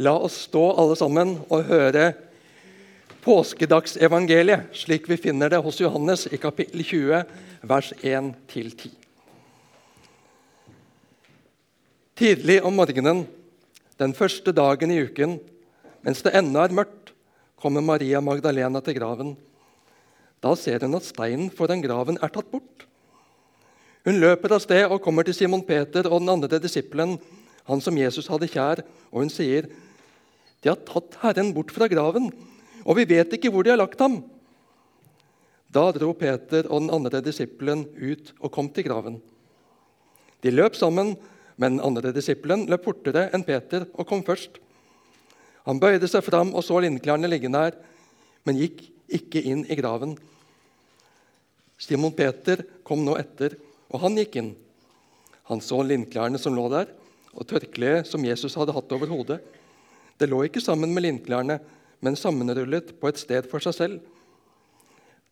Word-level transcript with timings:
La 0.00 0.14
oss 0.16 0.46
stå 0.46 0.62
alle 0.80 0.94
sammen 0.96 1.34
og 1.52 1.66
høre 1.68 2.14
påskedagsevangeliet, 3.20 4.70
slik 4.72 5.10
vi 5.10 5.18
finner 5.20 5.52
det 5.52 5.60
hos 5.60 5.80
Johannes 5.82 6.24
i 6.32 6.38
kapittel 6.40 6.80
20, 6.80 7.18
vers 7.68 7.90
1-10. 8.00 8.86
Tidlig 12.16 12.56
om 12.64 12.80
morgenen 12.80 13.26
den 14.00 14.14
første 14.16 14.54
dagen 14.56 14.94
i 14.94 15.02
uken, 15.04 15.36
mens 16.00 16.24
det 16.24 16.32
ennå 16.40 16.62
er 16.64 16.72
mørkt, 16.72 17.12
kommer 17.60 17.84
Maria 17.84 18.22
Magdalena 18.24 18.80
til 18.80 18.96
graven. 18.96 19.34
Da 20.40 20.54
ser 20.56 20.80
hun 20.86 20.96
at 20.96 21.04
steinen 21.04 21.52
foran 21.52 21.84
graven 21.84 22.16
er 22.24 22.32
tatt 22.32 22.48
bort. 22.48 22.86
Hun 24.08 24.16
løper 24.16 24.56
av 24.56 24.64
sted 24.64 24.88
og 24.88 25.02
kommer 25.04 25.28
til 25.28 25.36
Simon 25.36 25.60
Peter 25.68 26.08
og 26.08 26.22
den 26.22 26.32
andre 26.32 26.56
disippelen, 26.56 27.18
han 27.68 27.84
som 27.84 28.00
Jesus 28.00 28.32
hadde 28.32 28.48
kjær, 28.48 28.80
og 29.12 29.26
hun 29.26 29.32
sier, 29.32 29.68
'De 30.60 30.68
har 30.68 30.80
tatt 30.84 31.16
Herren 31.22 31.54
bort 31.56 31.72
fra 31.72 31.88
graven, 31.88 32.28
og 32.84 32.96
vi 32.98 33.08
vet 33.08 33.32
ikke 33.36 33.50
hvor 33.52 33.64
de 33.64 33.72
har 33.72 33.80
lagt 33.80 34.00
ham.' 34.00 34.22
Da 35.70 35.86
dro 35.94 36.12
Peter 36.18 36.66
og 36.66 36.82
den 36.82 36.90
andre 36.90 37.20
disippelen 37.22 37.86
ut 37.94 38.32
og 38.40 38.50
kom 38.50 38.68
til 38.74 38.88
graven. 38.88 39.20
De 40.42 40.50
løp 40.50 40.74
sammen, 40.74 41.14
men 41.56 41.76
den 41.76 41.84
andre 41.84 42.10
disippelen 42.12 42.66
løp 42.66 42.88
fortere 42.88 43.28
enn 43.30 43.46
Peter 43.46 43.86
og 43.94 44.08
kom 44.08 44.24
først. 44.26 44.58
Han 45.68 45.78
bøyde 45.78 46.08
seg 46.10 46.24
fram 46.26 46.54
og 46.56 46.64
så 46.66 46.80
linklærne 46.82 47.30
ligge 47.30 47.52
der, 47.52 47.76
men 48.48 48.58
gikk 48.58 48.82
ikke 49.06 49.42
inn 49.46 49.62
i 49.70 49.76
graven. 49.78 50.16
Simon 51.80 52.16
Peter 52.16 52.64
kom 52.84 53.04
nå 53.04 53.14
etter, 53.20 53.54
og 53.92 54.02
han 54.02 54.18
gikk 54.18 54.40
inn. 54.40 54.50
Han 55.52 55.62
så 55.64 55.80
linklærne 55.86 56.40
som 56.40 56.56
lå 56.56 56.66
der, 56.72 56.90
og 57.30 57.46
tørkleet 57.46 58.08
som 58.08 58.24
Jesus 58.26 58.56
hadde 58.58 58.74
hatt 58.74 58.92
over 58.96 59.10
hodet. 59.12 59.38
Det 60.20 60.28
lå 60.28 60.42
ikke 60.44 60.60
sammen 60.60 60.92
med 60.92 61.06
linklærne, 61.06 61.56
men 62.04 62.16
sammenrullet 62.16 62.92
på 63.00 63.08
et 63.08 63.20
sted 63.20 63.46
for 63.48 63.64
seg 63.64 63.76
selv. 63.76 64.00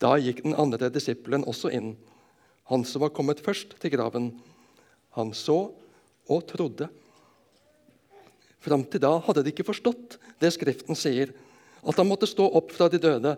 Da 0.01 0.15
gikk 0.17 0.41
den 0.47 0.57
andre 0.57 0.89
disippelen 0.93 1.45
også 1.49 1.73
inn, 1.77 1.93
han 2.69 2.85
som 2.89 3.03
var 3.05 3.13
kommet 3.17 3.43
først 3.45 3.75
til 3.81 3.93
graven. 3.93 4.31
Han 5.17 5.33
så 5.37 5.59
og 6.29 6.43
trodde. 6.49 6.89
Fram 8.65 8.85
til 8.85 9.01
da 9.01 9.15
hadde 9.25 9.45
de 9.45 9.53
ikke 9.53 9.67
forstått 9.67 10.19
det 10.41 10.53
Skriften 10.55 10.99
sier, 10.99 11.33
at 11.81 11.97
han 12.01 12.09
måtte 12.09 12.29
stå 12.29 12.45
opp 12.59 12.73
fra 12.75 12.89
de 12.93 13.01
døde. 13.01 13.35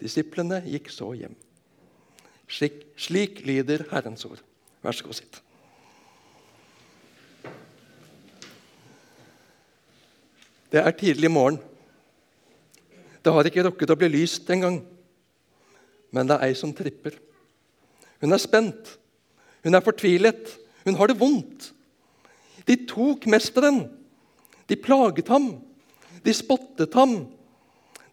Disiplene 0.00 0.62
gikk 0.66 0.88
så 0.92 1.12
hjem. 1.16 1.34
Slik, 2.52 2.82
slik 3.00 3.42
lyder 3.48 3.86
Herrens 3.92 4.24
ord. 4.28 4.40
Vær 4.84 4.96
så 4.96 5.06
god, 5.06 5.18
sitt. 5.20 5.40
Det 10.72 10.80
er 10.80 10.94
tidlig 10.96 11.28
morgen. 11.30 11.58
Det 13.22 13.32
har 13.32 13.46
ikke 13.46 13.66
rukket 13.66 13.92
å 13.92 13.98
bli 14.00 14.08
lyst 14.14 14.48
engang. 14.50 14.80
Men 16.12 16.28
det 16.28 16.38
er 16.38 16.48
ei 16.48 16.56
som 16.56 16.72
tripper. 16.74 17.18
Hun 18.24 18.32
er 18.32 18.40
spent. 18.40 18.94
Hun 19.62 19.76
er 19.76 19.84
fortvilet. 19.84 20.54
Hun 20.86 20.96
har 20.96 21.12
det 21.12 21.18
vondt. 21.20 21.68
De 22.64 22.78
tok 22.88 23.28
mesteren. 23.30 23.84
De 24.70 24.78
plaget 24.80 25.28
ham. 25.28 25.52
De 26.24 26.34
spottet 26.34 26.96
ham. 26.96 27.18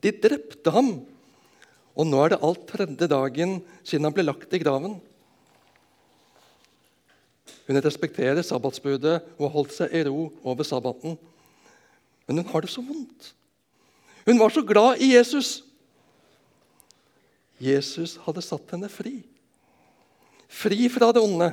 De 0.04 0.12
drepte 0.12 0.76
ham. 0.76 0.98
Og 1.96 2.08
nå 2.08 2.20
er 2.24 2.34
det 2.34 2.44
alt 2.44 2.68
tredje 2.68 3.10
dagen 3.12 3.60
siden 3.84 4.08
han 4.08 4.16
ble 4.16 4.28
lagt 4.28 4.54
i 4.54 4.62
graven. 4.62 5.00
Hun 7.70 7.82
respekterer 7.86 8.44
sabbatsbudet 8.44 9.18
og 9.38 9.44
har 9.46 9.56
holdt 9.56 9.76
seg 9.76 9.96
i 9.96 10.06
ro 10.08 10.30
over 10.44 10.68
sabbaten. 10.68 11.18
Men 12.30 12.44
hun 12.44 12.52
har 12.52 12.62
det 12.62 12.70
så 12.70 12.84
vondt. 12.86 13.32
Hun 14.28 14.38
var 14.38 14.54
så 14.54 14.62
glad 14.62 15.02
i 15.02 15.16
Jesus. 15.16 15.64
Jesus 17.58 18.20
hadde 18.22 18.44
satt 18.46 18.70
henne 18.70 18.86
fri. 18.94 19.16
Fri 20.46 20.86
fra 20.94 21.10
det 21.10 21.24
onde. 21.26 21.50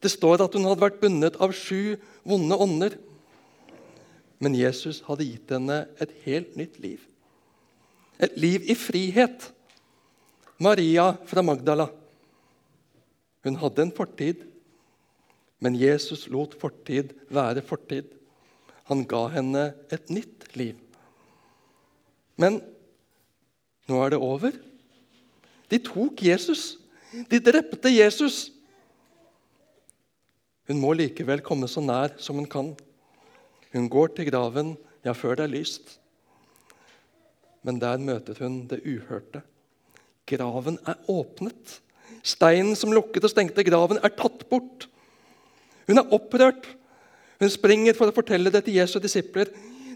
Det 0.00 0.14
står 0.14 0.46
at 0.46 0.56
hun 0.56 0.64
hadde 0.64 0.80
vært 0.80 0.96
bundet 1.02 1.36
av 1.44 1.52
sju 1.52 1.98
vonde 2.24 2.56
ånder. 2.56 2.96
Men 4.40 4.56
Jesus 4.56 5.02
hadde 5.04 5.28
gitt 5.28 5.52
henne 5.52 5.82
et 6.00 6.16
helt 6.24 6.56
nytt 6.56 6.80
liv. 6.80 7.04
Et 8.16 8.32
liv 8.40 8.64
i 8.72 8.80
frihet. 8.80 9.50
Maria 10.56 11.10
fra 11.28 11.44
Magdala. 11.44 11.90
Hun 13.44 13.60
hadde 13.60 13.84
en 13.84 13.92
fortid, 13.92 14.40
men 15.60 15.76
Jesus 15.76 16.24
lot 16.32 16.56
fortid 16.56 17.12
være 17.28 17.60
fortid. 17.60 18.15
Han 18.90 19.04
ga 19.08 19.26
henne 19.34 19.68
et 19.92 20.10
nytt 20.12 20.46
liv. 20.58 20.78
Men 22.38 22.60
nå 23.90 24.02
er 24.02 24.14
det 24.14 24.22
over. 24.22 24.54
De 25.70 25.80
tok 25.82 26.22
Jesus. 26.22 26.76
De 27.30 27.40
drepte 27.42 27.90
Jesus. 27.90 28.46
Hun 30.66 30.82
må 30.82 30.92
likevel 30.98 31.42
komme 31.46 31.68
så 31.70 31.82
nær 31.82 32.14
som 32.22 32.38
hun 32.38 32.50
kan. 32.50 32.72
Hun 33.74 33.90
går 33.90 34.14
til 34.16 34.30
graven, 34.30 34.74
ja, 35.06 35.14
før 35.14 35.38
det 35.38 35.46
er 35.46 35.54
lyst. 35.54 35.98
Men 37.66 37.80
der 37.82 37.98
møter 38.02 38.38
hun 38.42 38.64
det 38.70 38.82
uhørte. 38.86 39.42
Graven 40.26 40.78
er 40.86 40.98
åpnet. 41.10 41.80
Steinen 42.26 42.74
som 42.78 42.94
lukket 42.94 43.26
og 43.26 43.30
stengte 43.30 43.66
graven, 43.66 44.00
er 44.02 44.14
tatt 44.14 44.46
bort. 44.50 44.88
Hun 45.86 46.02
er 46.02 46.14
opprørt. 46.14 46.66
Hun 47.40 47.52
springer 47.52 47.96
for 47.96 48.08
å 48.08 48.16
fortelle 48.16 48.52
det 48.52 48.64
til 48.66 48.78
Jesu 48.78 48.96
disipler. 49.02 49.50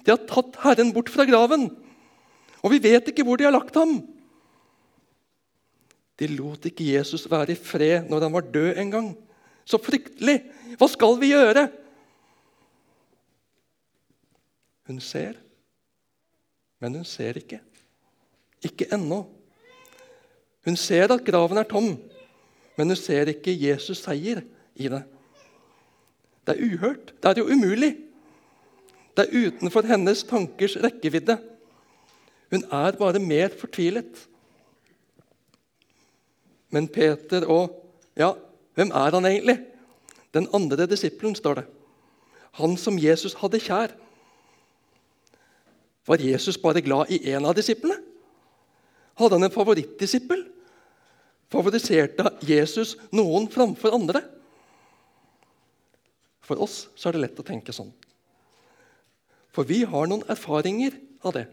De 0.04 0.12
har 0.12 0.20
tatt 0.28 0.58
Herren 0.64 0.92
bort 0.92 1.10
fra 1.12 1.26
graven, 1.28 1.68
og 2.60 2.72
vi 2.74 2.80
vet 2.84 3.08
ikke 3.08 3.24
hvor 3.24 3.40
de 3.40 3.46
har 3.46 3.54
lagt 3.54 3.76
ham. 3.80 4.00
De 6.20 6.28
lot 6.28 6.66
ikke 6.68 6.84
Jesus 6.84 7.24
være 7.30 7.54
i 7.54 7.58
fred 7.58 8.08
når 8.10 8.26
han 8.26 8.34
var 8.34 8.48
død 8.52 8.80
en 8.82 8.90
gang. 8.92 9.10
Så 9.64 9.80
fryktelig! 9.80 10.42
Hva 10.76 10.88
skal 10.90 11.16
vi 11.20 11.32
gjøre? 11.32 11.68
Hun 14.90 14.98
ser, 15.00 15.36
men 16.82 16.98
hun 16.98 17.06
ser 17.06 17.38
ikke. 17.38 17.60
Ikke 18.66 18.88
ennå. 18.92 19.22
Hun 20.66 20.76
ser 20.76 21.12
at 21.14 21.24
graven 21.24 21.60
er 21.60 21.68
tom, 21.68 21.94
men 22.76 22.92
hun 22.92 22.98
ser 22.98 23.30
ikke 23.32 23.54
Jesus' 23.54 24.02
seier 24.02 24.42
i 24.74 24.90
det. 24.92 25.04
Det 26.50 26.58
er 26.58 26.74
uhørt. 26.74 27.12
Det 27.22 27.30
er 27.30 27.38
jo 27.38 27.46
umulig. 27.46 27.92
Det 29.16 29.26
er 29.26 29.46
utenfor 29.46 29.86
hennes 29.86 30.22
tankers 30.26 30.74
rekkevidde. 30.82 31.36
Hun 32.50 32.64
er 32.72 32.96
bare 32.98 33.22
mer 33.22 33.52
fortvilet. 33.58 34.26
Men 36.70 36.88
Peter 36.88 37.46
og 37.46 37.76
Ja, 38.18 38.32
hvem 38.74 38.90
er 38.90 39.14
han 39.14 39.26
egentlig? 39.26 39.60
Den 40.34 40.48
andre 40.54 40.86
disippelen, 40.86 41.34
står 41.34 41.54
det. 41.54 41.64
Han 42.58 42.76
som 42.76 42.98
Jesus 42.98 43.34
hadde 43.34 43.60
kjær. 43.60 43.94
Var 46.06 46.20
Jesus 46.20 46.58
bare 46.58 46.82
glad 46.82 47.10
i 47.10 47.18
én 47.32 47.46
av 47.46 47.54
disiplene? 47.54 47.96
Hadde 49.14 49.38
han 49.38 49.46
en 49.46 49.54
favorittdisippel? 49.54 50.42
Favoriserte 51.50 52.26
Jesus 52.42 52.96
noen 53.12 53.48
framfor 53.48 53.94
andre? 53.94 54.22
For 56.50 56.58
oss 56.58 56.88
så 56.98 57.08
er 57.08 57.14
det 57.14 57.22
lett 57.22 57.38
å 57.38 57.46
tenke 57.46 57.70
sånn. 57.70 57.92
For 59.54 59.66
vi 59.66 59.84
har 59.86 60.08
noen 60.10 60.26
erfaringer 60.30 60.96
av 61.22 61.36
det. 61.36 61.44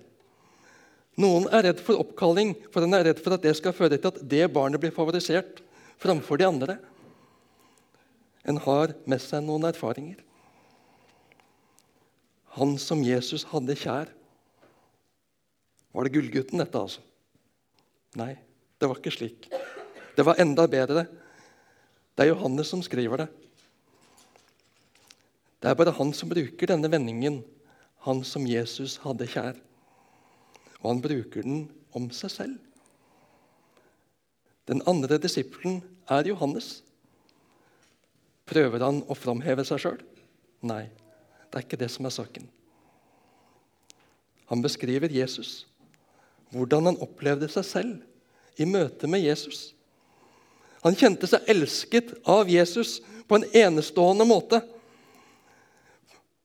Noen 1.22 1.46
er 1.54 1.68
redd 1.68 1.84
for 1.86 2.02
oppkalling, 2.02 2.56
for 2.74 2.86
en 2.86 2.98
er 2.98 3.06
redd 3.06 3.22
for 3.22 3.36
at 3.36 3.46
det 3.46 3.54
skal 3.58 3.76
føre 3.78 3.98
til 3.98 4.10
at 4.10 4.18
det 4.26 4.50
barnet 4.54 4.82
blir 4.82 4.94
favorisert 4.94 5.62
framfor 6.02 6.42
de 6.42 6.50
andre. 6.50 6.80
En 8.50 8.58
har 8.66 8.98
med 9.06 9.22
seg 9.22 9.46
noen 9.46 9.70
erfaringer. 9.70 10.18
Han 12.58 12.78
som 12.82 13.06
Jesus 13.06 13.46
hadde 13.54 13.78
kjær. 13.78 14.10
Var 15.94 16.06
det 16.06 16.14
gullgutten, 16.18 16.62
dette, 16.62 16.78
altså? 16.78 17.06
Nei, 18.18 18.34
det 18.82 18.90
var 18.90 18.98
ikke 18.98 19.14
slik. 19.14 19.50
Det 20.18 20.26
var 20.26 20.42
enda 20.42 20.66
bedre. 20.70 21.06
Det 22.18 22.26
er 22.26 22.34
Johannes 22.34 22.74
som 22.74 22.82
skriver 22.82 23.28
det. 23.28 23.34
Det 25.62 25.70
er 25.70 25.78
bare 25.78 25.96
han 25.98 26.14
som 26.14 26.30
bruker 26.30 26.70
denne 26.70 26.90
vendingen, 26.92 27.42
han 28.06 28.24
som 28.28 28.46
Jesus 28.48 29.00
hadde 29.04 29.28
kjær. 29.30 29.58
Og 30.84 30.92
han 30.92 31.02
bruker 31.04 31.46
den 31.46 31.64
om 31.98 32.10
seg 32.14 32.34
selv. 32.34 32.58
Den 34.68 34.84
andre 34.90 35.18
disippelen 35.22 35.80
er 36.12 36.28
Johannes. 36.28 36.82
Prøver 38.48 38.84
han 38.84 39.02
å 39.08 39.16
framheve 39.18 39.66
seg 39.68 39.82
sjøl? 39.82 40.02
Nei, 40.68 40.86
det 41.48 41.60
er 41.60 41.66
ikke 41.66 41.80
det 41.80 41.90
som 41.94 42.08
er 42.08 42.16
saken. 42.16 42.48
Han 44.48 44.64
beskriver 44.64 45.12
Jesus, 45.12 45.66
hvordan 46.56 46.92
han 46.92 47.02
opplevde 47.04 47.50
seg 47.52 47.66
selv 47.68 48.62
i 48.62 48.68
møte 48.70 49.10
med 49.12 49.26
Jesus. 49.26 49.74
Han 50.86 50.96
kjente 50.96 51.28
seg 51.28 51.48
elsket 51.52 52.14
av 52.30 52.48
Jesus 52.52 53.00
på 53.28 53.40
en 53.40 53.48
enestående 53.66 54.28
måte. 54.28 54.62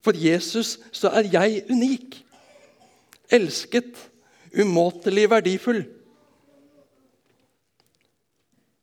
For 0.03 0.19
Jesus 0.19 0.77
så 0.95 1.13
er 1.15 1.31
jeg 1.31 1.63
unik. 1.71 2.19
Elsket, 3.33 3.95
umåtelig 4.53 5.29
verdifull. 5.31 5.85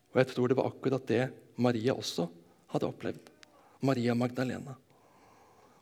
Og 0.09 0.21
jeg 0.21 0.31
tror 0.31 0.49
det 0.49 0.57
var 0.57 0.71
akkurat 0.71 1.05
det 1.09 1.25
Maria 1.59 1.93
også 1.93 2.25
hadde 2.71 2.87
opplevd. 2.87 3.29
Maria 3.85 4.15
Magdalena. 4.17 4.73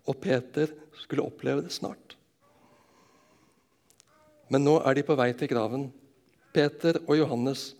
Og 0.07 0.19
Peter 0.21 0.73
skulle 0.97 1.25
oppleve 1.25 1.63
det 1.65 1.73
snart. 1.75 2.15
Men 4.51 4.63
nå 4.63 4.77
er 4.79 4.95
de 4.95 5.05
på 5.07 5.15
vei 5.19 5.31
til 5.35 5.49
graven. 5.51 5.89
Peter 6.55 7.01
og 7.05 7.17
Johannes, 7.19 7.73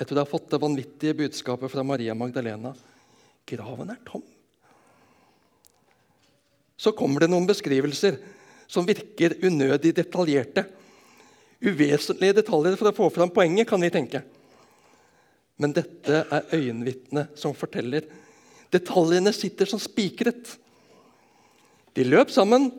etter 0.00 0.16
å 0.16 0.24
ha 0.24 0.28
fått 0.28 0.50
det 0.52 0.60
vanvittige 0.62 1.16
budskapet 1.24 1.72
fra 1.72 1.84
Maria 1.86 2.14
Magdalena. 2.16 2.74
Graven 3.48 3.92
er 3.92 4.02
tom. 4.06 4.24
Så 6.80 6.94
kommer 6.96 7.20
det 7.20 7.28
noen 7.28 7.48
beskrivelser 7.48 8.16
som 8.70 8.86
virker 8.88 9.36
unødig 9.44 9.92
detaljerte. 9.98 10.64
Uvesentlige 11.60 12.38
detaljer 12.38 12.78
for 12.80 12.88
å 12.88 12.96
få 12.96 13.08
fram 13.12 13.32
poenget, 13.34 13.68
kan 13.68 13.82
vi 13.82 13.92
tenke. 13.92 14.22
Men 15.60 15.74
dette 15.76 16.22
er 16.24 16.54
øyenvitnet 16.56 17.36
som 17.36 17.52
forteller. 17.52 18.06
Detaljene 18.72 19.32
sitter 19.36 19.68
som 19.68 19.82
spikret. 19.82 20.54
De 21.92 22.06
løp 22.06 22.30
sammen, 22.32 22.70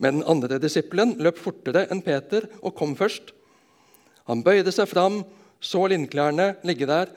men 0.00 0.18
den 0.18 0.26
andre 0.32 0.58
disippelen 0.58 1.14
løp 1.22 1.38
fortere 1.38 1.84
enn 1.92 2.00
Peter 2.02 2.48
og 2.64 2.74
kom 2.78 2.96
først. 2.98 3.30
Han 4.26 4.42
bøyde 4.42 4.72
seg 4.74 4.88
fram, 4.90 5.20
så 5.60 5.84
linnklærne 5.92 6.54
ligge 6.66 6.88
der, 6.88 7.12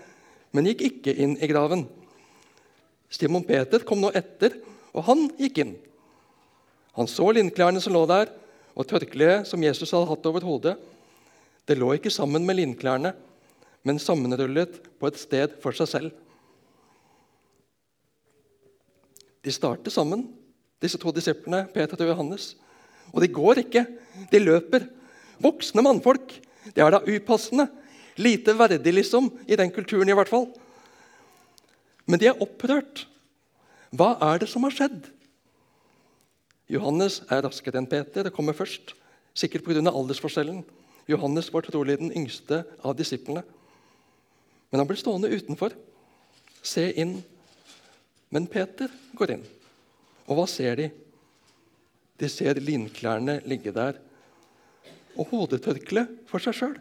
men 0.53 0.67
gikk 0.69 0.83
ikke 0.89 1.15
inn 1.15 1.37
i 1.41 1.49
graven. 1.49 1.87
Simon 3.09 3.45
Peter 3.47 3.81
kom 3.87 4.03
nå 4.03 4.11
etter, 4.13 4.59
og 4.93 5.07
han 5.07 5.25
gikk 5.39 5.63
inn. 5.63 5.73
Han 6.97 7.09
så 7.09 7.25
linnklærne 7.33 7.81
som 7.81 7.93
lå 7.95 8.03
der, 8.09 8.31
og 8.73 8.87
tørkleet 8.89 9.47
som 9.49 9.61
Jesus 9.61 9.91
hadde 9.93 10.09
hatt 10.09 10.27
over 10.29 10.45
hodet. 10.45 10.73
Det 11.65 11.77
lå 11.77 11.93
ikke 11.95 12.11
sammen 12.13 12.45
med 12.45 12.57
linnklærne, 12.57 13.13
men 13.83 14.01
sammenrullet 14.01 14.79
på 14.99 15.09
et 15.09 15.19
sted 15.19 15.55
for 15.63 15.75
seg 15.77 15.89
selv. 15.89 16.13
De 19.43 19.51
starter 19.51 19.91
sammen, 19.91 20.25
disse 20.83 20.99
to 20.99 21.11
disiplene, 21.15 21.65
Peter 21.73 21.99
og 21.99 22.13
Johannes. 22.13 22.53
Og 23.11 23.21
de 23.23 23.29
går 23.31 23.63
ikke, 23.65 23.85
de 24.31 24.41
løper. 24.41 24.87
Voksne 25.43 25.83
mannfolk. 25.83 26.37
Det 26.71 26.83
er 26.83 26.93
da 26.95 27.01
upassende. 27.03 27.67
Lite 28.15 28.53
verdig, 28.55 28.93
liksom, 28.93 29.31
i 29.49 29.57
den 29.59 29.71
kulturen 29.73 30.09
i 30.09 30.15
hvert 30.15 30.31
fall. 30.31 30.47
Men 32.07 32.21
de 32.21 32.29
er 32.29 32.41
opprørt. 32.43 33.05
Hva 33.93 34.13
er 34.31 34.41
det 34.43 34.49
som 34.51 34.65
har 34.65 34.75
skjedd? 34.75 35.09
Johannes 36.73 37.19
er 37.29 37.43
raskere 37.45 37.77
enn 37.77 37.89
Peter 37.89 38.27
og 38.29 38.35
kommer 38.35 38.55
først, 38.57 38.95
sikkert 39.37 39.65
pga. 39.65 39.83
aldersforskjellen. 39.89 40.63
Johannes 41.09 41.51
var 41.53 41.65
trolig 41.67 41.99
den 41.99 42.13
yngste 42.15 42.63
av 42.81 42.95
disiplene. 42.97 43.43
Men 44.71 44.81
han 44.81 44.89
blir 44.89 44.97
stående 44.97 45.29
utenfor, 45.29 45.75
se 46.63 46.87
inn. 46.97 47.19
Men 48.33 48.47
Peter 48.49 48.89
går 49.13 49.35
inn. 49.35 49.43
Og 50.25 50.39
hva 50.39 50.47
ser 50.49 50.79
de? 50.79 50.89
De 52.17 52.29
ser 52.29 52.61
linklærne 52.61 53.41
ligge 53.45 53.73
der 53.75 53.99
og 55.13 55.29
hodetørkle 55.29 56.07
for 56.29 56.41
seg 56.41 56.57
sjøl. 56.57 56.77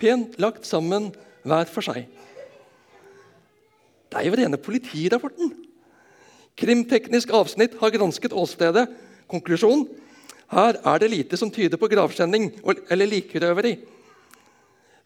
Pent 0.00 0.38
lagt 0.40 0.64
sammen 0.68 1.10
hver 1.44 1.68
for 1.68 1.84
seg. 1.84 2.06
Det 4.08 4.20
er 4.20 4.28
jo 4.28 4.36
rene 4.38 4.60
politirapporten. 4.60 5.52
Krimteknisk 6.56 7.30
avsnitt 7.36 7.76
har 7.80 7.92
gransket 7.92 8.32
åstedet. 8.32 8.86
Konklusjon 9.28 9.84
her 10.52 10.78
er 10.78 11.02
det 11.02 11.10
lite 11.10 11.38
som 11.38 11.50
tyder 11.50 11.78
på 11.80 11.88
gravskjenning 11.90 12.48
eller 12.64 13.10
likrøveri. 13.10 13.74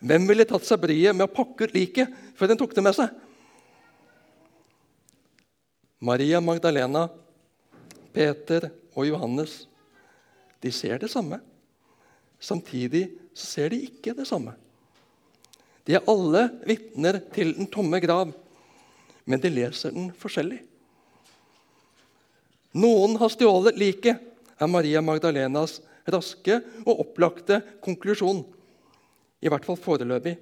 Hvem 0.01 0.29
ville 0.29 0.47
tatt 0.49 0.65
seg 0.69 0.81
bryet 0.81 1.17
med 1.17 1.27
å 1.27 1.33
pakke 1.33 1.67
ut 1.67 1.75
liket 1.77 2.13
før 2.39 2.53
en 2.53 2.61
tok 2.61 2.77
det 2.77 2.85
med 2.85 2.97
seg? 2.97 3.11
Maria 6.01 6.41
Magdalena, 6.41 7.09
Peter 8.15 8.71
og 8.95 9.05
Johannes 9.09 9.65
de 10.61 10.73
ser 10.73 11.01
det 11.01 11.11
samme. 11.13 11.41
Samtidig 12.41 13.07
ser 13.37 13.73
de 13.73 13.83
ikke 13.89 14.15
det 14.17 14.29
samme. 14.29 14.55
De 15.85 15.97
er 15.97 16.09
alle 16.09 16.47
vitner 16.69 17.21
til 17.35 17.53
den 17.57 17.69
tomme 17.73 18.01
grav, 18.01 18.33
men 19.25 19.41
de 19.41 19.53
leser 19.53 19.93
den 19.97 20.09
forskjellig. 20.17 20.61
Noen 22.79 23.17
har 23.19 23.33
stjålet 23.33 23.79
liket, 23.79 24.21
er 24.61 24.69
Maria 24.69 25.01
Magdalenas 25.03 25.81
raske 26.11 26.61
og 26.85 27.01
opplagte 27.03 27.61
konklusjon. 27.83 28.45
I 29.41 29.49
hvert 29.49 29.65
fall 29.65 29.79
foreløpig. 29.81 30.37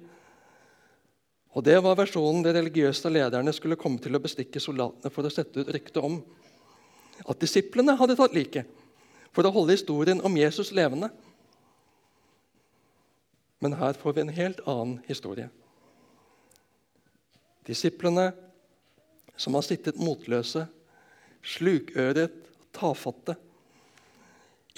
Og 1.57 1.63
Det 1.65 1.77
var 1.81 1.97
versjonen 1.97 2.43
de 2.45 2.53
religiøse 2.53 3.09
lederne 3.09 3.53
skulle 3.55 3.79
komme 3.79 3.99
til 4.01 4.15
å 4.15 4.21
bestikke 4.21 4.61
soldatene 4.61 5.11
for 5.11 5.25
å 5.25 5.31
sette 5.33 5.63
ut 5.63 5.71
rykte 5.73 6.03
om. 6.03 6.19
At 7.25 7.39
disiplene 7.41 7.97
hadde 7.97 8.17
tatt 8.19 8.35
liket 8.37 8.69
for 9.33 9.45
å 9.45 9.53
holde 9.53 9.73
historien 9.73 10.21
om 10.25 10.37
Jesus 10.37 10.71
levende. 10.75 11.09
Men 13.59 13.75
her 13.79 13.97
får 13.97 14.15
vi 14.15 14.23
en 14.23 14.35
helt 14.35 14.61
annen 14.69 14.99
historie. 15.09 15.49
Disiplene 17.67 18.29
som 19.39 19.55
har 19.57 19.65
sittet 19.65 19.99
motløse, 19.99 20.65
slukøret, 21.45 22.35
tafatte. 22.75 23.35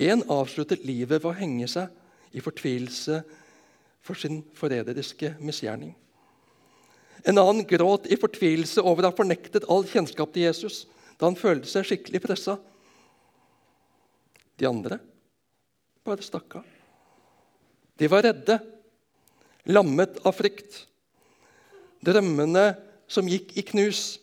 En 0.01 0.23
avsluttet 0.31 0.85
livet 0.87 1.21
ved 1.21 1.29
å 1.29 1.37
henge 1.37 1.67
seg 1.69 1.91
i 2.35 2.43
fortvilelse 2.43 3.21
for 4.01 4.17
sin 4.17 4.41
forræderiske 4.57 5.35
misgjerning. 5.43 5.93
En 7.27 7.37
annen 7.37 7.65
gråt 7.69 8.07
i 8.09 8.17
fortvilelse 8.17 8.81
over 8.81 9.05
å 9.05 9.11
ha 9.11 9.17
fornektet 9.17 9.67
all 9.69 9.85
kjennskap 9.85 10.33
til 10.33 10.47
Jesus 10.47 10.85
da 11.19 11.27
han 11.27 11.37
følte 11.37 11.69
seg 11.69 11.85
skikkelig 11.85 12.23
pressa. 12.23 12.55
De 14.57 14.65
andre 14.69 14.97
bare 16.05 16.25
stakk 16.25 16.57
av. 16.57 16.65
De 18.01 18.07
var 18.09 18.25
redde, 18.25 18.57
lammet 19.69 20.17
av 20.25 20.33
frykt. 20.33 20.87
Drømmene 22.01 22.71
som 23.11 23.29
gikk 23.29 23.53
i 23.59 23.63
knus. 23.69 24.17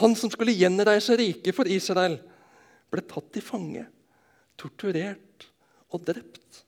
Han 0.00 0.16
som 0.16 0.30
skulle 0.32 0.54
gjenreise 0.56 1.16
riket 1.20 1.56
for 1.56 1.68
Israel, 1.68 2.16
ble 2.92 3.04
tatt 3.08 3.28
til 3.32 3.44
fange, 3.44 3.84
torturert 4.60 5.48
og 5.92 6.04
drept 6.06 6.62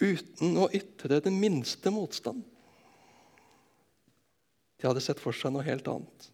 uten 0.00 0.56
å 0.60 0.68
ytre 0.72 1.20
den 1.24 1.36
minste 1.40 1.92
motstand. 1.92 2.42
De 4.80 4.88
hadde 4.88 5.02
sett 5.04 5.20
for 5.20 5.36
seg 5.36 5.52
noe 5.52 5.64
helt 5.66 5.88
annet. 5.92 6.30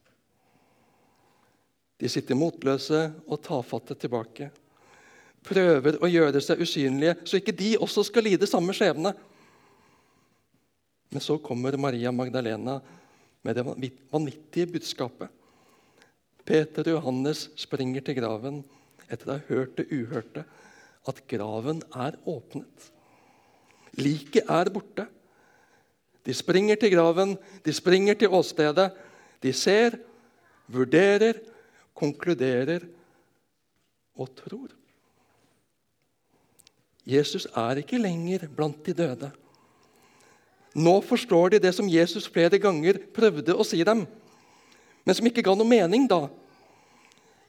De 1.98 2.10
sitter 2.12 2.38
motløse 2.38 3.00
og 3.26 3.40
tafatte 3.42 3.96
tilbake. 3.98 4.50
Prøver 5.46 5.98
å 6.02 6.10
gjøre 6.10 6.42
seg 6.44 6.60
usynlige, 6.62 7.16
så 7.26 7.40
ikke 7.40 7.54
de 7.56 7.72
også 7.82 8.04
skal 8.06 8.26
lide 8.26 8.48
samme 8.50 8.74
skjebne. 8.76 9.14
Men 11.10 11.22
så 11.22 11.38
kommer 11.42 11.78
Maria 11.80 12.12
Magdalena 12.14 12.78
med 13.46 13.56
det 13.56 13.64
vanvittige 14.12 14.68
budskapet. 14.76 15.30
Peter 16.46 16.86
og 16.86 17.00
Johannes 17.00 17.48
springer 17.58 18.04
til 18.06 18.18
graven 18.20 18.62
etter 19.10 19.28
å 19.28 19.36
ha 19.36 19.44
hørt 19.48 19.76
det 19.78 19.88
uhørte, 19.90 20.44
at 21.06 21.22
graven 21.30 21.82
er 21.94 22.16
åpnet. 22.26 22.90
Liket 23.98 24.50
er 24.50 24.70
borte. 24.74 25.06
De 26.26 26.34
springer 26.34 26.78
til 26.78 26.92
graven, 26.94 27.36
de 27.62 27.74
springer 27.74 28.18
til 28.18 28.34
åstedet. 28.34 28.90
De 29.42 29.52
ser, 29.54 29.98
vurderer, 30.66 31.38
konkluderer 31.96 32.86
og 34.18 34.32
tror. 34.38 34.74
Jesus 37.06 37.46
er 37.54 37.82
ikke 37.82 38.02
lenger 38.02 38.48
blant 38.50 38.80
de 38.86 38.94
døde. 38.96 39.30
Nå 40.76 40.98
forstår 41.06 41.54
de 41.54 41.60
det 41.62 41.72
som 41.76 41.88
Jesus 41.88 42.26
flere 42.28 42.58
ganger 42.60 42.98
prøvde 43.14 43.54
å 43.54 43.64
si 43.64 43.78
dem, 43.86 44.02
men 45.06 45.14
som 45.14 45.28
ikke 45.28 45.44
ga 45.46 45.54
noe 45.54 45.68
mening 45.68 46.08
da. 46.10 46.26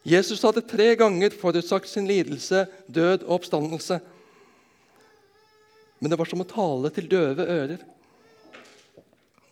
Jesus 0.06 0.44
hadde 0.46 0.62
tre 0.64 0.92
ganger 0.96 1.34
forutsagt 1.34 1.90
sin 1.90 2.06
lidelse, 2.08 2.62
død 2.86 3.26
og 3.26 3.40
oppstandelse. 3.40 3.98
Men 5.98 6.12
det 6.12 6.18
var 6.20 6.30
som 6.30 6.44
å 6.44 6.48
tale 6.48 6.92
til 6.94 7.10
døve 7.10 7.44
ører. 7.50 7.82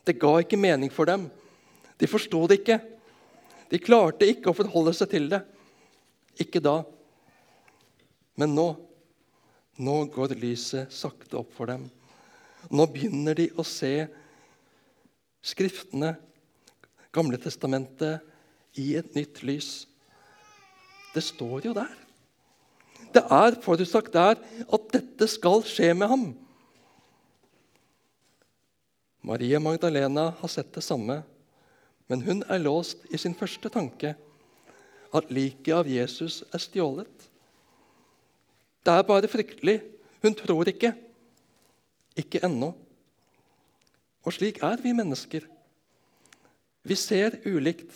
Det 0.07 0.15
ga 0.23 0.37
ikke 0.39 0.61
mening 0.61 0.93
for 0.95 1.11
dem. 1.11 1.27
De 1.99 2.07
forsto 2.07 2.45
det 2.47 2.61
ikke. 2.61 2.79
De 3.75 3.83
klarte 3.83 4.29
ikke 4.31 4.53
å 4.53 4.57
forholde 4.57 4.95
seg 4.95 5.11
til 5.11 5.27
det. 5.33 5.43
Ikke 6.39 6.63
da. 6.63 6.79
Men 8.39 8.55
nå 8.55 8.69
nå 9.77 9.97
går 10.09 10.33
lyset 10.41 10.93
sakte 10.95 11.37
opp 11.37 11.51
for 11.53 11.69
dem. 11.69 11.83
Nå 12.73 12.87
begynner 12.89 13.37
de 13.37 13.51
å 13.59 13.65
se 13.67 14.07
Skriftene, 15.47 16.17
Gamle 17.17 17.41
testamentet, 17.41 18.21
i 18.77 18.93
et 18.99 19.15
nytt 19.17 19.41
lys. 19.47 19.87
Det 21.15 21.23
står 21.25 21.65
jo 21.65 21.73
der. 21.77 21.95
Det 23.15 23.23
er 23.33 23.57
forutsagt 23.65 24.13
der 24.13 24.37
at 24.37 24.91
dette 24.93 25.29
skal 25.33 25.65
skje 25.65 25.95
med 25.97 26.11
ham. 26.13 26.27
Maria 29.27 29.59
Magdalena 29.59 30.29
har 30.39 30.53
sett 30.53 30.75
det 30.77 30.85
samme, 30.85 31.23
men 32.07 32.23
hun 32.23 32.45
er 32.53 32.61
låst 32.63 33.09
i 33.11 33.19
sin 33.19 33.35
første 33.35 33.73
tanke 33.73 34.13
at 35.17 35.33
liket 35.33 35.73
av 35.75 35.89
Jesus 35.89 36.43
er 36.53 36.63
stjålet. 36.63 37.27
Det 38.87 38.93
er 38.93 39.09
bare 39.09 39.31
fryktelig. 39.31 39.81
Hun 40.23 40.37
tror 40.37 40.69
ikke. 40.71 40.93
Ikke 42.17 42.45
ennå. 42.47 42.71
Og 44.27 44.35
slik 44.35 44.61
er 44.63 44.79
vi 44.83 44.95
mennesker. 44.95 45.43
Vi 46.87 46.95
ser 46.95 47.41
ulikt, 47.45 47.91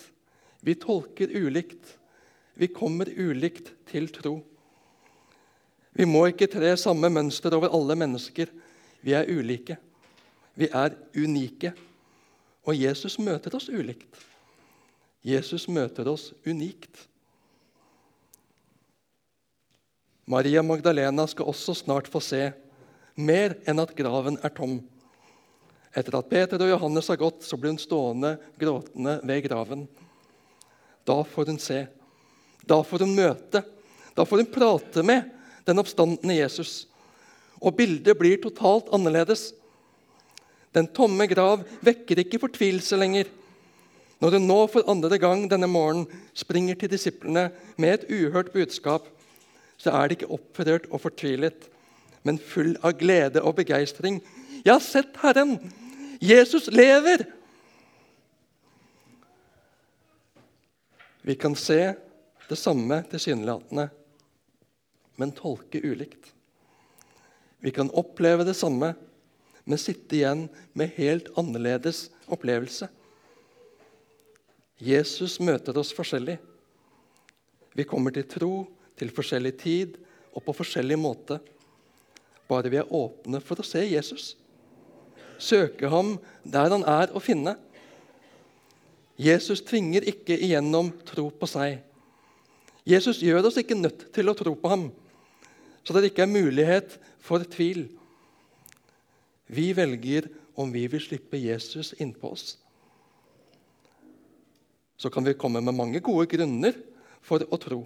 vi 0.59 0.75
tolker 0.75 1.31
ulikt, 1.31 1.97
vi 2.59 2.67
kommer 2.67 3.07
ulikt 3.07 3.71
til 3.87 4.09
tro. 4.11 4.41
Vi 5.95 6.07
må 6.07 6.25
ikke 6.27 6.49
tre 6.51 6.73
samme 6.79 7.09
mønster 7.11 7.55
over 7.55 7.71
alle 7.71 7.95
mennesker. 7.99 8.51
Vi 9.03 9.15
er 9.15 9.27
ulike. 9.31 9.77
Vi 10.55 10.67
er 10.67 10.95
unike. 11.15 11.73
Og 12.67 12.77
Jesus 12.77 13.17
møter 13.19 13.55
oss 13.57 13.69
ulikt. 13.71 14.19
Jesus 15.23 15.67
møter 15.71 16.07
oss 16.11 16.31
unikt. 16.45 17.07
Maria 20.25 20.61
Magdalena 20.63 21.25
skal 21.27 21.49
også 21.51 21.75
snart 21.75 22.07
få 22.11 22.21
se 22.23 22.51
mer 23.19 23.57
enn 23.67 23.81
at 23.83 23.95
graven 23.97 24.37
er 24.43 24.53
tom. 24.55 24.79
Etter 25.91 26.15
at 26.15 26.29
Peter 26.31 26.61
og 26.63 26.71
Johannes 26.71 27.09
har 27.11 27.19
gått, 27.19 27.43
så 27.43 27.57
blir 27.59 27.73
hun 27.73 27.81
stående 27.81 28.37
gråtende 28.59 29.17
ved 29.27 29.43
graven. 29.45 29.85
Da 31.07 31.17
får 31.27 31.51
hun 31.51 31.59
se. 31.59 31.83
Da 32.67 32.79
får 32.85 33.03
hun 33.03 33.15
møte. 33.17 33.63
Da 34.15 34.25
får 34.27 34.43
hun 34.43 34.51
prate 34.53 35.03
med 35.03 35.27
den 35.67 35.81
oppstandende 35.81 36.37
Jesus. 36.37 36.85
Og 37.61 37.75
bildet 37.77 38.17
blir 38.17 38.39
totalt 38.41 38.89
annerledes. 38.95 39.51
Den 40.71 40.87
tomme 40.95 41.27
grav 41.27 41.65
vekker 41.83 42.23
ikke 42.23 42.39
fortvilelse 42.41 42.97
lenger. 42.99 43.27
Når 44.21 44.37
hun 44.37 44.47
nå 44.47 44.59
for 44.69 44.87
andre 44.91 45.17
gang 45.19 45.47
denne 45.49 45.67
morgenen 45.67 46.07
springer 46.37 46.77
til 46.77 46.91
disiplene 46.93 47.49
med 47.75 47.95
et 47.95 48.07
uhørt 48.13 48.53
budskap, 48.53 49.07
så 49.81 49.91
er 49.97 50.07
det 50.07 50.19
ikke 50.19 50.35
opprørt 50.37 50.85
og 50.93 51.01
fortvilet, 51.01 51.65
men 52.23 52.37
full 52.37 52.75
av 52.85 52.93
glede 52.99 53.41
og 53.41 53.57
begeistring. 53.57 54.19
Jeg 54.63 54.73
har 54.73 54.83
sett 54.85 55.17
Herren! 55.23 55.55
Jesus 56.21 56.67
lever! 56.67 57.25
Vi 61.21 61.35
kan 61.35 61.55
se 61.55 61.93
det 62.49 62.55
samme 62.55 63.03
tilsynelatende, 63.09 63.87
men 65.15 65.33
tolke 65.37 65.81
ulikt. 65.81 66.33
Vi 67.61 67.71
kan 67.71 67.89
oppleve 67.89 68.45
det 68.45 68.53
samme, 68.57 68.93
men 69.63 69.81
sitte 69.81 70.17
igjen 70.17 70.47
med 70.73 70.93
helt 70.97 71.29
annerledes 71.37 72.09
opplevelse. 72.25 72.89
Jesus 74.81 75.39
møter 75.39 75.77
oss 75.77 75.93
forskjellig. 75.93 76.39
Vi 77.77 77.85
kommer 77.85 78.13
til 78.13 78.25
tro 78.29 78.53
til 78.97 79.13
forskjellig 79.13 79.53
tid 79.61 79.97
og 80.33 80.45
på 80.45 80.57
forskjellig 80.57 80.97
måte. 81.01 81.37
Bare 82.49 82.69
vi 82.73 82.81
er 82.81 82.93
åpne 82.93 83.41
for 83.45 83.61
å 83.61 83.65
se 83.65 83.85
Jesus. 83.85 84.33
Søke 85.41 85.89
ham 85.89 86.15
der 86.45 86.69
han 86.69 86.85
er 86.85 87.13
å 87.15 87.21
finne. 87.23 87.55
Jesus 89.21 89.61
tvinger 89.65 90.05
ikke 90.09 90.37
igjennom 90.37 90.91
tro 91.05 91.27
på 91.33 91.49
seg. 91.49 91.79
Jesus 92.87 93.21
gjør 93.21 93.49
oss 93.49 93.59
ikke 93.61 93.77
nødt 93.77 94.07
til 94.13 94.29
å 94.29 94.37
tro 94.37 94.55
på 94.57 94.69
ham, 94.71 94.87
så 95.85 95.93
det 95.93 96.09
ikke 96.09 96.25
er 96.25 96.33
mulighet 96.33 96.95
for 97.21 97.43
tvil. 97.45 97.85
Vi 99.51 99.69
velger 99.77 100.29
om 100.57 100.71
vi 100.73 100.87
vil 100.89 101.01
slippe 101.03 101.37
Jesus 101.41 101.93
innpå 102.01 102.31
oss. 102.33 102.55
Så 104.97 105.09
kan 105.09 105.25
vi 105.25 105.37
komme 105.37 105.61
med 105.61 105.77
mange 105.77 106.01
gode 106.01 106.27
grunner 106.29 106.77
for 107.25 107.43
å 107.49 107.57
tro. 107.61 107.83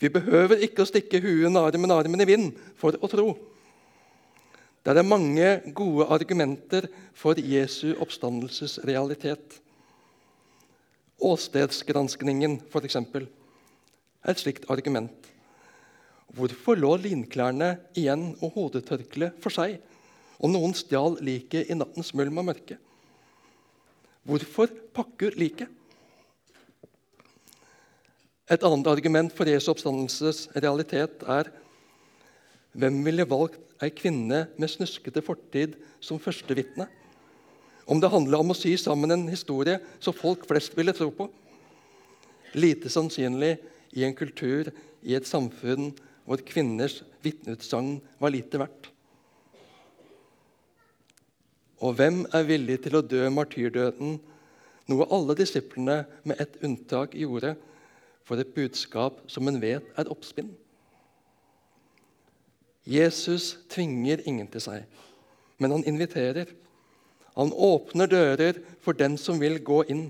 Vi 0.00 0.10
behøver 0.12 0.64
ikke 0.64 0.84
å 0.84 0.88
stikke 0.88 1.20
huet 1.22 1.56
armen, 1.56 1.92
armen 1.94 2.24
i 2.24 2.28
vind 2.28 2.56
for 2.76 2.96
å 2.98 3.08
tro. 3.08 3.32
Det 4.82 4.98
er 4.98 5.06
mange 5.06 5.48
gode 5.78 6.08
argumenter 6.10 6.88
for 7.14 7.38
Jesu 7.38 7.92
oppstandelsesrealitet. 8.02 9.60
Åstedsgranskningen, 11.22 12.58
f.eks., 12.66 12.98
er 12.98 14.32
et 14.32 14.42
slikt 14.42 14.66
argument. 14.70 15.28
Hvorfor 16.34 16.78
lå 16.78 16.96
linklærne 16.98 17.76
igjen 17.94 18.32
og 18.40 18.56
hodetørkleet 18.56 19.38
for 19.42 19.54
seg, 19.54 19.76
og 20.42 20.50
noen 20.50 20.74
stjal 20.74 21.14
liket 21.22 21.70
i 21.70 21.78
nattens 21.78 22.10
mulm 22.18 22.42
og 22.42 22.48
mørke? 22.50 22.80
Hvorfor 24.26 24.70
pakker 24.96 25.38
liket? 25.38 25.70
Et 28.50 28.64
annet 28.66 28.88
argument 28.90 29.30
for 29.30 29.46
Jesu 29.46 29.70
oppstandelses 29.70 30.48
realitet 30.58 31.22
er 31.30 31.52
hvem 32.72 33.02
ville 33.04 33.28
valgt 33.28 33.60
ei 33.82 33.90
kvinne 33.94 34.46
med 34.56 34.70
snuskete 34.70 35.22
fortid 35.24 35.76
som 36.00 36.20
førstevitne? 36.22 36.86
Om 37.86 38.00
det 38.00 38.12
handla 38.12 38.38
om 38.40 38.54
å 38.54 38.56
sy 38.56 38.76
sammen 38.80 39.12
en 39.12 39.26
historie 39.28 39.78
så 40.00 40.14
folk 40.14 40.46
flest 40.48 40.76
ville 40.78 40.94
tro 40.96 41.10
på? 41.14 41.26
Lite 42.54 42.92
sannsynlig 42.92 43.56
i 43.96 44.04
en 44.06 44.16
kultur, 44.16 44.70
i 45.02 45.16
et 45.18 45.26
samfunn 45.26 45.90
hvor 46.24 46.44
kvinners 46.46 47.00
vitneutsagn 47.24 47.96
var 48.22 48.32
lite 48.32 48.60
verdt. 48.62 48.88
Og 51.82 51.96
hvem 51.98 52.22
er 52.30 52.46
villig 52.46 52.78
til 52.84 52.94
å 52.94 53.02
dø 53.02 53.24
martyrdøden, 53.34 54.20
noe 54.86 55.10
alle 55.10 55.34
disiplene 55.38 56.04
med 56.22 56.38
ett 56.42 56.60
unntak 56.62 57.16
gjorde? 57.18 57.56
for 58.24 58.40
et 58.40 58.54
budskap 58.54 59.18
som 59.30 59.48
en 59.50 59.60
vet 59.62 59.86
er 59.98 60.10
oppspinn. 60.10 60.50
Jesus 62.88 63.56
tvinger 63.70 64.24
ingen 64.26 64.48
til 64.50 64.64
seg, 64.64 64.82
men 65.62 65.70
han 65.74 65.86
inviterer. 65.86 66.50
Han 67.36 67.52
åpner 67.54 68.10
dører 68.10 68.58
for 68.82 68.96
den 68.98 69.16
som 69.20 69.38
vil 69.40 69.60
gå 69.64 69.82
inn. 69.92 70.08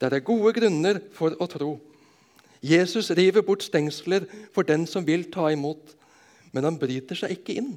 Det 0.00 0.12
er 0.12 0.24
gode 0.24 0.52
grunner 0.56 1.00
for 1.16 1.34
å 1.40 1.48
tro. 1.50 1.70
Jesus 2.64 3.10
river 3.14 3.44
bort 3.44 3.64
stengsler 3.66 4.24
for 4.54 4.66
den 4.66 4.86
som 4.88 5.04
vil 5.06 5.26
ta 5.32 5.50
imot, 5.52 5.92
men 6.54 6.64
han 6.64 6.78
bryter 6.80 7.18
seg 7.18 7.36
ikke 7.36 7.58
inn. 7.60 7.74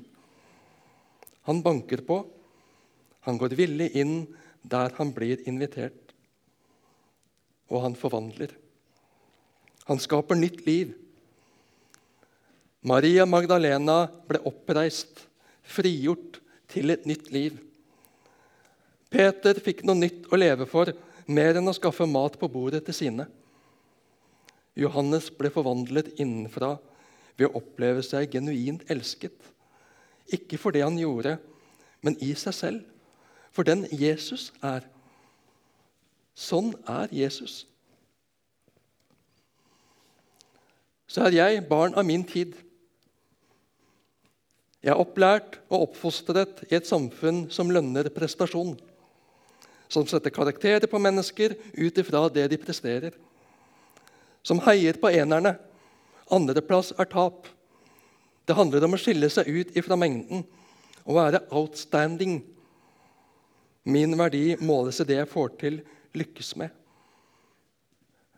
Han 1.49 1.63
banker 1.65 2.03
på. 2.05 2.21
Han 3.27 3.39
går 3.41 3.57
villig 3.57 3.89
inn 3.99 4.21
der 4.63 4.93
han 4.97 5.11
blir 5.15 5.41
invitert. 5.49 6.13
Og 7.69 7.83
han 7.83 7.97
forvandler. 7.97 8.53
Han 9.89 10.01
skaper 10.01 10.37
nytt 10.37 10.63
liv. 10.67 10.93
Maria 12.81 13.25
Magdalena 13.27 14.05
ble 14.29 14.39
oppreist, 14.47 15.25
frigjort 15.63 16.39
til 16.71 16.93
et 16.93 17.05
nytt 17.09 17.27
liv. 17.33 17.57
Peter 19.11 19.59
fikk 19.59 19.83
noe 19.87 19.99
nytt 19.99 20.29
å 20.31 20.39
leve 20.39 20.67
for, 20.69 20.91
mer 21.27 21.59
enn 21.59 21.69
å 21.69 21.75
skaffe 21.75 22.07
mat 22.09 22.37
på 22.39 22.49
bordet 22.49 22.85
til 22.87 22.95
sine. 22.95 23.27
Johannes 24.79 25.27
ble 25.35 25.51
forvandlet 25.51 26.13
innenfra 26.21 26.77
ved 27.35 27.49
å 27.49 27.59
oppleve 27.59 28.03
seg 28.05 28.31
genuint 28.31 28.85
elsket. 28.89 29.35
Ikke 30.31 30.59
for 30.61 30.75
det 30.75 30.85
han 30.85 30.97
gjorde, 30.99 31.35
men 32.05 32.15
i 32.23 32.31
seg 32.37 32.55
selv, 32.55 32.85
for 33.51 33.67
den 33.67 33.83
Jesus 33.91 34.53
er. 34.63 34.85
Sånn 36.37 36.71
er 36.87 37.11
Jesus. 37.11 37.65
så 41.09 41.25
er 41.25 41.33
jeg 41.33 41.65
barn 41.65 41.95
av 41.97 42.05
min 42.05 42.23
tid. 42.23 42.53
Jeg 44.79 44.93
er 44.93 45.01
opplært 45.01 45.57
og 45.67 45.89
oppfostret 45.89 46.61
i 46.69 46.77
et 46.77 46.87
samfunn 46.87 47.47
som 47.51 47.71
lønner 47.73 48.07
prestasjon. 48.15 48.77
Som 49.91 50.05
setter 50.07 50.31
karakterer 50.31 50.87
på 50.87 51.01
mennesker 51.01 51.55
ut 51.75 51.99
ifra 51.99 52.27
det 52.31 52.45
de 52.51 52.59
presterer. 52.61 53.15
Som 54.45 54.61
heier 54.63 54.95
på 55.01 55.11
enerne. 55.11 55.57
Andreplass 56.31 56.93
er 56.95 57.09
tap. 57.11 57.49
Det 58.47 58.55
handler 58.55 58.85
om 58.85 58.95
å 58.95 59.01
skille 59.01 59.27
seg 59.33 59.49
ut 59.49 59.75
ifra 59.77 59.97
mengden 59.99 60.45
og 61.03 61.17
være 61.17 61.43
outstanding. 61.51 62.39
Min 63.89 64.15
verdi 64.17 64.55
måles 64.61 65.01
i 65.01 65.07
det 65.09 65.19
jeg 65.19 65.31
får 65.31 65.51
til, 65.59 65.81
lykkes 66.15 66.53
med. 66.61 66.71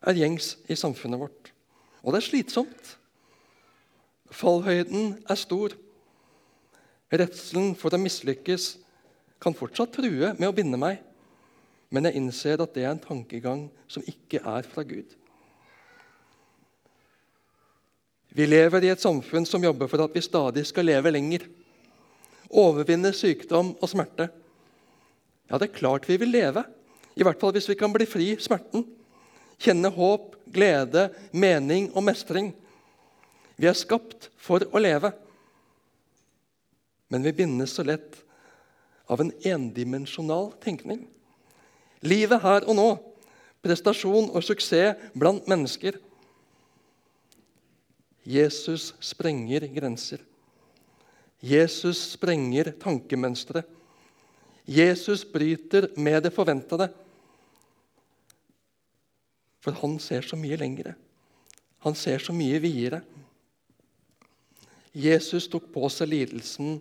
Er 0.01 0.17
gjengs 0.17 0.55
i 0.71 0.77
samfunnet 0.79 1.21
vårt. 1.21 1.51
Og 2.01 2.15
det 2.15 2.23
er 2.23 2.29
slitsomt. 2.31 2.95
Fallhøyden 4.33 5.19
er 5.29 5.37
stor. 5.37 5.75
Redselen 7.11 7.73
for 7.75 7.91
å 7.91 7.99
mislykkes 7.99 8.75
kan 9.41 9.55
fortsatt 9.57 9.91
true 9.97 10.31
med 10.37 10.47
å 10.47 10.55
binde 10.55 10.79
meg, 10.79 11.01
men 11.91 12.07
jeg 12.07 12.21
innser 12.21 12.61
at 12.63 12.71
det 12.75 12.85
er 12.85 12.93
en 12.93 13.03
tankegang 13.03 13.65
som 13.91 14.05
ikke 14.07 14.39
er 14.47 14.67
fra 14.69 14.85
Gud. 14.87 15.17
Vi 18.31 18.45
lever 18.47 18.85
i 18.85 18.91
et 18.93 19.03
samfunn 19.03 19.43
som 19.47 19.63
jobber 19.63 19.89
for 19.91 20.05
at 20.05 20.13
vi 20.15 20.23
stadig 20.23 20.63
skal 20.69 20.87
leve 20.87 21.11
lenger. 21.11 21.43
Overvinne 22.47 23.11
sykdom 23.15 23.73
og 23.75 23.91
smerte. 23.91 24.29
Ja, 25.51 25.59
det 25.59 25.67
er 25.67 25.79
klart 25.81 26.07
vi 26.07 26.15
vil 26.21 26.31
leve. 26.31 26.63
I 27.19 27.25
hvert 27.27 27.41
fall 27.41 27.51
hvis 27.57 27.67
vi 27.67 27.75
kan 27.75 27.91
bli 27.91 28.07
fri 28.07 28.29
smerten. 28.39 28.85
Kjenne 29.59 29.91
håp, 29.91 30.37
glede, 30.47 31.09
mening 31.35 31.89
og 31.91 32.05
mestring. 32.07 32.53
Vi 33.59 33.67
er 33.67 33.75
skapt 33.75 34.29
for 34.39 34.63
å 34.71 34.79
leve. 34.79 35.11
Men 37.11 37.25
vi 37.27 37.33
bindes 37.35 37.75
så 37.75 37.83
lett 37.83 38.15
av 39.11 39.21
en 39.21 39.33
endimensjonal 39.43 40.53
tenkning. 40.63 41.03
Livet 42.07 42.39
her 42.41 42.63
og 42.63 42.77
nå, 42.77 42.87
prestasjon 43.61 44.31
og 44.31 44.45
suksess 44.45 45.11
blant 45.13 45.49
mennesker. 45.51 45.97
Jesus 48.23 48.93
sprenger 49.03 49.67
grenser. 49.75 50.23
Jesus 51.41 51.99
sprenger 52.13 52.71
tankemønstre. 52.79 53.63
Jesus 54.69 55.25
bryter 55.25 55.89
med 55.97 56.21
det 56.23 56.31
forventede. 56.33 56.87
For 59.61 59.75
han 59.81 59.97
ser 59.99 60.23
så 60.25 60.37
mye 60.39 60.57
lengre. 60.57 60.93
Han 61.83 61.97
ser 61.97 62.21
så 62.21 62.33
mye 62.33 62.61
videre. 62.61 63.01
Jesus 64.93 65.47
tok 65.49 65.67
på 65.73 65.89
seg 65.89 66.11
lidelsen 66.13 66.79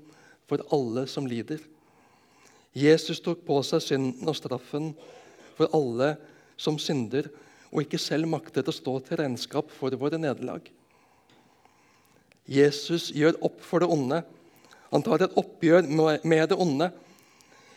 for 0.50 0.64
alle 0.74 1.06
som 1.06 1.28
lider. 1.30 1.62
Jesus 2.74 3.22
tok 3.22 3.44
på 3.46 3.60
seg 3.66 3.82
synden 3.82 4.28
og 4.30 4.36
straffen 4.38 4.90
for 5.56 5.70
alle 5.76 6.14
som 6.60 6.78
synder, 6.78 7.30
og 7.70 7.84
ikke 7.84 8.00
selv 8.02 8.26
maktet 8.30 8.66
å 8.66 8.74
stå 8.74 8.96
til 9.06 9.20
regnskap 9.20 9.70
for 9.70 9.94
våre 9.98 10.18
nederlag. 10.18 10.64
Jesus 12.50 13.12
gjør 13.14 13.38
opp 13.46 13.60
for 13.62 13.82
det 13.82 13.90
onde. 13.94 14.24
Han 14.90 15.04
tar 15.06 15.22
et 15.22 15.36
oppgjør 15.38 15.86
med 15.86 16.48
det 16.50 16.58
onde. 16.58 16.90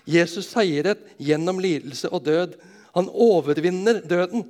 Jesus 0.09 0.49
seiret 0.49 1.03
gjennom 1.21 1.61
lidelse 1.61 2.09
og 2.09 2.25
død. 2.25 2.55
Han 2.97 3.09
overvinner 3.09 4.01
døden. 4.01 4.47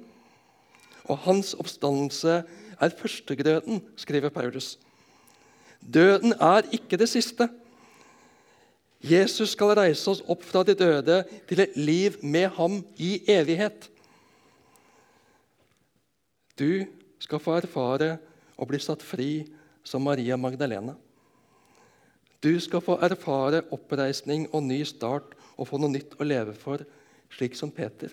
Og 1.12 1.20
hans 1.26 1.52
oppstandelse 1.60 2.38
er 2.80 2.96
førstegrøten, 2.96 3.82
skriver 4.00 4.32
Paulus. 4.32 4.78
Døden 5.84 6.32
er 6.40 6.64
ikke 6.72 6.98
det 7.00 7.10
siste. 7.12 7.50
Jesus 9.04 9.52
skal 9.52 9.74
reise 9.76 10.08
oss 10.10 10.22
opp 10.32 10.46
fra 10.48 10.62
de 10.64 10.76
døde 10.80 11.24
til 11.50 11.60
et 11.60 11.76
liv 11.76 12.16
med 12.24 12.48
ham 12.56 12.80
i 12.96 13.18
evighet. 13.28 13.90
Du 16.56 16.86
skal 17.20 17.42
få 17.44 17.58
erfare 17.58 18.16
å 18.56 18.68
bli 18.70 18.80
satt 18.80 19.04
fri 19.04 19.44
som 19.84 20.06
Maria 20.08 20.38
Magdalena. 20.40 20.96
Du 22.44 22.54
skal 22.64 22.84
få 22.84 22.98
erfare 23.04 23.64
oppreisning 23.76 24.48
og 24.52 24.64
ny 24.68 24.82
start 24.88 25.36
og 25.58 25.68
få 25.68 25.80
noe 25.80 25.92
nytt 25.92 26.16
å 26.20 26.28
leve 26.28 26.56
for, 26.56 26.84
slik 27.34 27.56
som 27.60 27.72
Peter. 27.72 28.12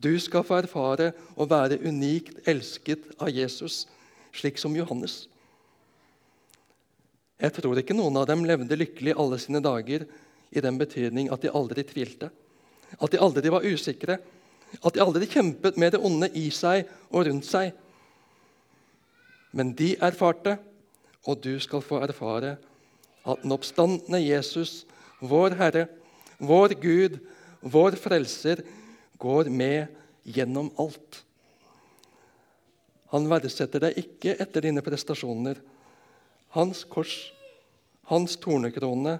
Du 0.00 0.12
skal 0.20 0.44
få 0.44 0.58
erfare 0.62 1.12
å 1.36 1.46
være 1.48 1.80
unikt 1.84 2.48
elsket 2.48 3.06
av 3.18 3.32
Jesus, 3.32 3.84
slik 4.34 4.60
som 4.60 4.76
Johannes. 4.76 5.24
Jeg 7.44 7.52
tror 7.58 7.76
ikke 7.76 7.96
noen 7.96 8.16
av 8.16 8.28
dem 8.30 8.44
levde 8.48 8.76
lykkelig 8.78 9.12
alle 9.20 9.36
sine 9.42 9.60
dager 9.64 10.06
i 10.54 10.62
den 10.64 10.78
betydning 10.80 11.28
at 11.34 11.42
de 11.44 11.52
aldri 11.52 11.82
tvilte, 11.84 12.30
at 12.96 13.12
de 13.12 13.20
aldri 13.20 13.50
var 13.52 13.66
usikre, 13.66 14.16
at 14.80 14.94
de 14.94 15.02
aldri 15.02 15.28
kjempet 15.28 15.76
med 15.80 15.92
det 15.94 16.00
onde 16.00 16.30
i 16.40 16.46
seg 16.54 16.88
og 17.10 17.26
rundt 17.28 17.46
seg. 17.46 17.74
Men 19.52 19.74
de 19.76 19.92
erfarte, 20.02 20.56
og 21.28 21.42
du 21.44 21.52
skal 21.60 21.84
få 21.84 22.00
erfare, 22.06 22.56
at 23.24 23.44
den 23.44 23.52
oppstandende 23.54 24.22
Jesus, 24.24 24.82
vår 25.20 25.58
Herre, 25.60 25.84
vår 26.40 26.76
Gud, 26.80 27.20
vår 27.60 27.98
Frelser, 28.00 28.64
går 29.20 29.52
med 29.52 29.92
gjennom 30.24 30.72
alt. 30.80 31.20
Han 33.12 33.28
verdsetter 33.30 33.84
deg 33.84 34.00
ikke 34.00 34.34
etter 34.40 34.64
dine 34.64 34.82
prestasjoner 34.84 35.60
hans 36.54 36.84
kors, 36.86 37.32
hans 38.10 38.36
tornekrone, 38.40 39.18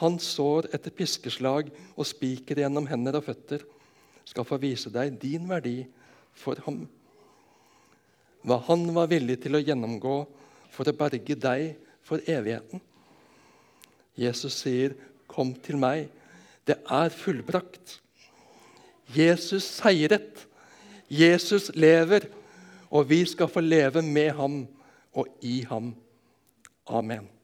hans 0.00 0.28
sår 0.36 0.70
etter 0.76 0.92
piskeslag 0.92 1.70
og 1.96 2.08
spiker 2.08 2.60
gjennom 2.62 2.88
hender 2.90 3.18
og 3.18 3.26
føtter 3.28 3.64
skal 4.26 4.46
få 4.46 4.58
vise 4.60 4.90
deg 4.92 5.16
din 5.22 5.46
verdi 5.48 5.84
for 6.36 6.58
ham. 6.66 6.82
Hva 8.46 8.58
han 8.68 8.84
var 8.94 9.10
villig 9.10 9.40
til 9.42 9.58
å 9.58 9.62
gjennomgå 9.62 10.16
for 10.74 10.88
å 10.88 10.96
berge 10.96 11.38
deg 11.40 11.76
for 12.06 12.22
evigheten. 12.26 12.80
Jesus 14.16 14.54
sier, 14.62 14.94
'Kom 15.26 15.54
til 15.54 15.76
meg. 15.76 16.08
Det 16.66 16.78
er 16.88 17.08
fullbrakt.' 17.08 18.00
Jesus 19.14 19.64
seiret. 19.64 20.46
Jesus 21.08 21.70
lever, 21.74 22.26
og 22.90 23.08
vi 23.08 23.24
skal 23.24 23.48
få 23.48 23.60
leve 23.60 24.02
med 24.02 24.30
ham 24.30 24.66
og 25.14 25.26
i 25.42 25.60
ham. 25.62 25.94
Amen. 26.86 27.35